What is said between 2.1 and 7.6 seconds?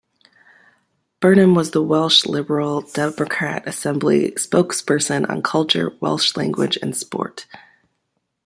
Liberal Democrat Assembly spokesperson on Culture, Welsh Language and Sport.